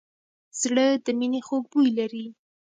[0.61, 2.25] زړه د مینې خوږ بوی لري.